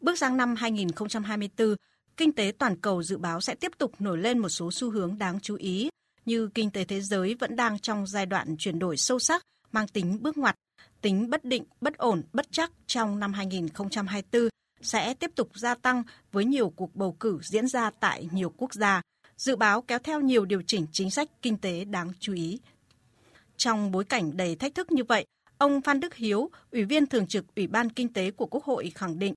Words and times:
Bước 0.00 0.18
sang 0.18 0.36
năm 0.36 0.54
2024, 0.56 1.76
kinh 2.16 2.32
tế 2.32 2.52
toàn 2.58 2.76
cầu 2.76 3.02
dự 3.02 3.18
báo 3.18 3.40
sẽ 3.40 3.54
tiếp 3.54 3.72
tục 3.78 3.92
nổi 3.98 4.18
lên 4.18 4.38
một 4.38 4.48
số 4.48 4.70
xu 4.70 4.90
hướng 4.90 5.18
đáng 5.18 5.40
chú 5.40 5.56
ý, 5.56 5.90
như 6.26 6.48
kinh 6.54 6.70
tế 6.70 6.84
thế 6.84 7.00
giới 7.00 7.34
vẫn 7.34 7.56
đang 7.56 7.78
trong 7.78 8.06
giai 8.06 8.26
đoạn 8.26 8.56
chuyển 8.58 8.78
đổi 8.78 8.96
sâu 8.96 9.18
sắc, 9.18 9.42
mang 9.72 9.88
tính 9.88 10.18
bước 10.20 10.38
ngoặt, 10.38 10.54
tính 11.00 11.30
bất 11.30 11.44
định, 11.44 11.64
bất 11.80 11.96
ổn, 11.96 12.22
bất 12.32 12.46
chắc 12.50 12.72
trong 12.86 13.20
năm 13.20 13.32
2024 13.32 14.48
sẽ 14.82 15.14
tiếp 15.14 15.30
tục 15.34 15.50
gia 15.54 15.74
tăng 15.74 16.02
với 16.32 16.44
nhiều 16.44 16.70
cuộc 16.76 16.96
bầu 16.96 17.16
cử 17.20 17.38
diễn 17.42 17.68
ra 17.68 17.90
tại 18.00 18.28
nhiều 18.32 18.52
quốc 18.56 18.74
gia, 18.74 19.02
dự 19.36 19.56
báo 19.56 19.82
kéo 19.82 19.98
theo 19.98 20.20
nhiều 20.20 20.44
điều 20.44 20.62
chỉnh 20.66 20.86
chính 20.92 21.10
sách 21.10 21.30
kinh 21.42 21.56
tế 21.56 21.84
đáng 21.84 22.12
chú 22.20 22.34
ý. 22.34 22.58
Trong 23.56 23.90
bối 23.90 24.04
cảnh 24.04 24.36
đầy 24.36 24.56
thách 24.56 24.74
thức 24.74 24.92
như 24.92 25.04
vậy, 25.04 25.24
ông 25.58 25.80
Phan 25.82 26.00
Đức 26.00 26.14
Hiếu, 26.14 26.50
Ủy 26.70 26.84
viên 26.84 27.06
Thường 27.06 27.26
trực 27.26 27.54
Ủy 27.56 27.66
ban 27.66 27.90
Kinh 27.90 28.12
tế 28.12 28.30
của 28.30 28.46
Quốc 28.46 28.64
hội 28.64 28.92
khẳng 28.94 29.18
định 29.18 29.34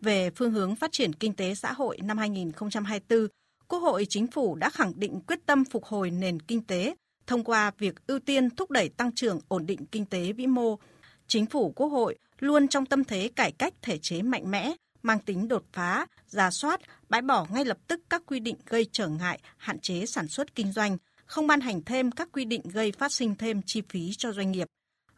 về 0.00 0.30
phương 0.30 0.52
hướng 0.52 0.76
phát 0.76 0.92
triển 0.92 1.12
kinh 1.12 1.32
tế 1.32 1.54
xã 1.54 1.72
hội 1.72 1.98
năm 2.02 2.18
2024, 2.18 3.26
Quốc 3.68 3.78
hội 3.78 4.06
Chính 4.08 4.26
phủ 4.26 4.54
đã 4.54 4.70
khẳng 4.70 4.92
định 4.96 5.20
quyết 5.26 5.38
tâm 5.46 5.64
phục 5.64 5.84
hồi 5.84 6.10
nền 6.10 6.40
kinh 6.40 6.62
tế 6.62 6.94
thông 7.26 7.44
qua 7.44 7.70
việc 7.78 8.06
ưu 8.06 8.18
tiên 8.18 8.50
thúc 8.50 8.70
đẩy 8.70 8.88
tăng 8.88 9.12
trưởng 9.14 9.40
ổn 9.48 9.66
định 9.66 9.86
kinh 9.86 10.06
tế 10.06 10.32
vĩ 10.32 10.46
mô. 10.46 10.78
Chính 11.26 11.46
phủ 11.46 11.72
Quốc 11.76 11.88
hội 11.88 12.18
luôn 12.38 12.68
trong 12.68 12.86
tâm 12.86 13.04
thế 13.04 13.30
cải 13.36 13.52
cách 13.52 13.74
thể 13.82 13.98
chế 13.98 14.22
mạnh 14.22 14.50
mẽ, 14.50 14.74
mang 15.02 15.18
tính 15.18 15.48
đột 15.48 15.64
phá, 15.72 16.06
giả 16.26 16.50
soát, 16.50 16.80
bãi 17.08 17.22
bỏ 17.22 17.46
ngay 17.50 17.64
lập 17.64 17.78
tức 17.88 18.00
các 18.10 18.22
quy 18.26 18.40
định 18.40 18.56
gây 18.66 18.86
trở 18.92 19.08
ngại, 19.08 19.40
hạn 19.56 19.78
chế 19.78 20.06
sản 20.06 20.28
xuất 20.28 20.54
kinh 20.54 20.72
doanh, 20.72 20.96
không 21.26 21.46
ban 21.46 21.60
hành 21.60 21.82
thêm 21.82 22.10
các 22.10 22.28
quy 22.32 22.44
định 22.44 22.62
gây 22.64 22.92
phát 22.92 23.12
sinh 23.12 23.34
thêm 23.34 23.60
chi 23.66 23.82
phí 23.88 24.12
cho 24.18 24.32
doanh 24.32 24.52
nghiệp. 24.52 24.68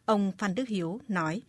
Ông 0.05 0.33
Phan 0.39 0.55
Đức 0.55 0.69
Hiếu 0.69 1.01
nói. 1.09 1.43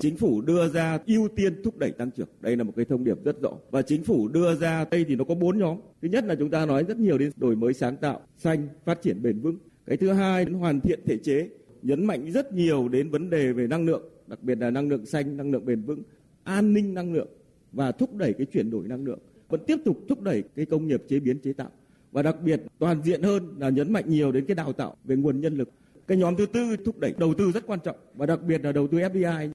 Chính 0.00 0.16
phủ 0.16 0.40
đưa 0.40 0.68
ra 0.68 0.98
ưu 1.06 1.28
tiên 1.28 1.62
thúc 1.64 1.78
đẩy 1.78 1.90
tăng 1.90 2.10
trưởng. 2.10 2.28
Đây 2.40 2.56
là 2.56 2.64
một 2.64 2.72
cái 2.76 2.84
thông 2.84 3.04
điệp 3.04 3.24
rất 3.24 3.42
rõ. 3.42 3.50
Và 3.70 3.82
chính 3.82 4.04
phủ 4.04 4.28
đưa 4.28 4.54
ra 4.54 4.84
đây 4.90 5.04
thì 5.08 5.16
nó 5.16 5.24
có 5.24 5.34
bốn 5.34 5.58
nhóm. 5.58 5.80
Thứ 6.02 6.08
nhất 6.08 6.24
là 6.24 6.34
chúng 6.34 6.50
ta 6.50 6.66
nói 6.66 6.84
rất 6.88 6.98
nhiều 6.98 7.18
đến 7.18 7.30
đổi 7.36 7.56
mới 7.56 7.72
sáng 7.72 7.96
tạo, 7.96 8.20
xanh, 8.36 8.68
phát 8.84 9.02
triển 9.02 9.22
bền 9.22 9.40
vững. 9.40 9.58
Cái 9.86 9.96
thứ 9.96 10.12
hai 10.12 10.46
là 10.46 10.58
hoàn 10.58 10.80
thiện 10.80 11.00
thể 11.06 11.16
chế, 11.16 11.48
nhấn 11.82 12.04
mạnh 12.04 12.30
rất 12.32 12.52
nhiều 12.52 12.88
đến 12.88 13.10
vấn 13.10 13.30
đề 13.30 13.52
về 13.52 13.66
năng 13.66 13.86
lượng, 13.86 14.02
đặc 14.26 14.42
biệt 14.42 14.58
là 14.58 14.70
năng 14.70 14.88
lượng 14.88 15.06
xanh, 15.06 15.36
năng 15.36 15.50
lượng 15.50 15.64
bền 15.64 15.82
vững, 15.82 16.02
an 16.44 16.72
ninh 16.72 16.94
năng 16.94 17.12
lượng 17.12 17.28
và 17.72 17.92
thúc 17.92 18.14
đẩy 18.14 18.32
cái 18.32 18.46
chuyển 18.52 18.70
đổi 18.70 18.88
năng 18.88 19.04
lượng. 19.04 19.18
Vẫn 19.48 19.60
tiếp 19.66 19.76
tục 19.84 19.98
thúc 20.08 20.22
đẩy 20.22 20.42
cái 20.56 20.66
công 20.66 20.86
nghiệp 20.86 21.02
chế 21.08 21.20
biến 21.20 21.38
chế 21.38 21.52
tạo 21.52 21.70
và 22.12 22.22
đặc 22.22 22.36
biệt 22.44 22.60
toàn 22.78 23.02
diện 23.02 23.22
hơn 23.22 23.54
là 23.58 23.68
nhấn 23.68 23.92
mạnh 23.92 24.04
nhiều 24.06 24.32
đến 24.32 24.44
cái 24.44 24.54
đào 24.54 24.72
tạo 24.72 24.96
về 25.04 25.16
nguồn 25.16 25.40
nhân 25.40 25.56
lực. 25.56 25.70
Cái 26.06 26.18
nhóm 26.18 26.36
thứ 26.36 26.46
tư 26.46 26.76
thúc 26.84 26.98
đẩy 26.98 27.14
đầu 27.18 27.34
tư 27.34 27.50
rất 27.50 27.66
quan 27.66 27.80
trọng 27.84 27.96
và 28.14 28.26
đặc 28.26 28.42
biệt 28.42 28.64
là 28.64 28.72
đầu 28.72 28.86
tư 28.88 28.98
FDI. 28.98 29.50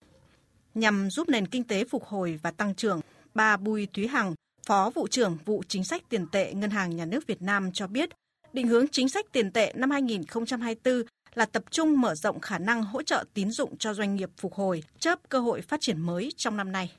Nhằm 0.75 1.09
giúp 1.09 1.29
nền 1.29 1.47
kinh 1.47 1.63
tế 1.63 1.85
phục 1.85 2.03
hồi 2.03 2.39
và 2.41 2.51
tăng 2.51 2.75
trưởng, 2.75 2.99
bà 3.33 3.57
Bùi 3.57 3.87
Thúy 3.93 4.07
Hằng, 4.07 4.33
Phó 4.67 4.91
vụ 4.95 5.07
trưởng 5.07 5.37
vụ 5.45 5.63
chính 5.67 5.83
sách 5.83 6.03
tiền 6.09 6.27
tệ 6.31 6.53
Ngân 6.53 6.69
hàng 6.69 6.95
Nhà 6.95 7.05
nước 7.05 7.27
Việt 7.27 7.41
Nam 7.41 7.71
cho 7.71 7.87
biết, 7.87 8.09
định 8.53 8.67
hướng 8.67 8.87
chính 8.87 9.09
sách 9.09 9.25
tiền 9.31 9.51
tệ 9.51 9.73
năm 9.75 9.91
2024 9.91 11.03
là 11.35 11.45
tập 11.45 11.63
trung 11.71 12.01
mở 12.01 12.15
rộng 12.15 12.39
khả 12.39 12.57
năng 12.57 12.83
hỗ 12.83 13.01
trợ 13.01 13.23
tín 13.33 13.51
dụng 13.51 13.77
cho 13.77 13.93
doanh 13.93 14.15
nghiệp 14.15 14.29
phục 14.37 14.53
hồi, 14.53 14.83
chớp 14.99 15.19
cơ 15.29 15.39
hội 15.39 15.61
phát 15.61 15.81
triển 15.81 16.01
mới 16.01 16.31
trong 16.35 16.57
năm 16.57 16.71
nay. 16.71 16.91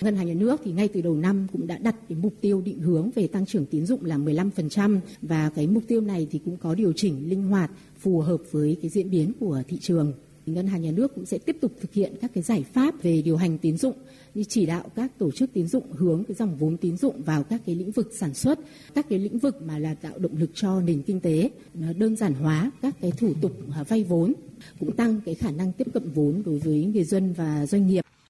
Ngân 0.00 0.16
hàng 0.16 0.26
nhà 0.26 0.34
nước 0.34 0.60
thì 0.64 0.72
ngay 0.72 0.88
từ 0.88 1.00
đầu 1.00 1.14
năm 1.14 1.46
cũng 1.52 1.66
đã 1.66 1.78
đặt 1.78 1.94
cái 2.08 2.18
mục 2.18 2.34
tiêu 2.40 2.60
định 2.60 2.78
hướng 2.78 3.10
về 3.10 3.26
tăng 3.26 3.46
trưởng 3.46 3.66
tín 3.66 3.86
dụng 3.86 4.04
là 4.04 4.16
15% 4.16 5.00
và 5.22 5.50
cái 5.54 5.66
mục 5.66 5.82
tiêu 5.88 6.00
này 6.00 6.28
thì 6.30 6.40
cũng 6.44 6.56
có 6.56 6.74
điều 6.74 6.92
chỉnh 6.96 7.28
linh 7.28 7.42
hoạt 7.42 7.70
phù 7.98 8.20
hợp 8.20 8.40
với 8.50 8.76
cái 8.82 8.90
diễn 8.90 9.10
biến 9.10 9.32
của 9.40 9.62
thị 9.68 9.78
trường. 9.80 10.12
Ngân 10.46 10.66
hàng 10.66 10.82
nhà 10.82 10.90
nước 10.90 11.14
cũng 11.14 11.26
sẽ 11.26 11.38
tiếp 11.38 11.56
tục 11.60 11.72
thực 11.80 11.92
hiện 11.92 12.14
các 12.20 12.30
cái 12.34 12.42
giải 12.42 12.64
pháp 12.72 13.02
về 13.02 13.22
điều 13.22 13.36
hành 13.36 13.58
tín 13.58 13.76
dụng 13.76 13.94
như 14.34 14.44
chỉ 14.44 14.66
đạo 14.66 14.84
các 14.94 15.18
tổ 15.18 15.30
chức 15.30 15.52
tín 15.52 15.66
dụng 15.66 15.92
hướng 15.92 16.24
cái 16.24 16.34
dòng 16.34 16.56
vốn 16.56 16.76
tín 16.76 16.96
dụng 16.96 17.22
vào 17.22 17.42
các 17.42 17.60
cái 17.66 17.74
lĩnh 17.74 17.90
vực 17.90 18.10
sản 18.14 18.34
xuất, 18.34 18.58
các 18.94 19.06
cái 19.08 19.18
lĩnh 19.18 19.38
vực 19.38 19.62
mà 19.62 19.78
là 19.78 19.94
tạo 19.94 20.18
động 20.18 20.36
lực 20.36 20.50
cho 20.54 20.80
nền 20.80 21.02
kinh 21.02 21.20
tế, 21.20 21.50
đơn 21.96 22.16
giản 22.16 22.34
hóa 22.34 22.70
các 22.82 22.94
cái 23.00 23.10
thủ 23.10 23.32
tục 23.40 23.52
vay 23.88 24.04
vốn, 24.04 24.32
cũng 24.80 24.92
tăng 24.92 25.20
cái 25.24 25.34
khả 25.34 25.50
năng 25.50 25.72
tiếp 25.72 25.86
cận 25.92 26.10
vốn 26.14 26.42
đối 26.46 26.58
với 26.58 26.84
người 26.84 27.04
dân 27.04 27.32
và 27.32 27.66
doanh 27.66 27.86
nghiệp. 27.86 28.04